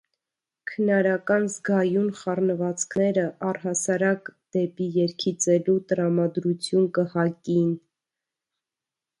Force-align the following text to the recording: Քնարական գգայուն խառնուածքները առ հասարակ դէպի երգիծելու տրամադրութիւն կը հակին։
Քնարական 0.69 1.43
գգայուն 1.67 2.07
խառնուածքները 2.21 3.25
առ 3.49 3.59
հասարակ 3.65 4.31
դէպի 4.57 4.89
երգիծելու 4.99 5.77
տրամադրութիւն 5.93 6.91
կը 6.99 7.09
հակին։ 7.17 7.73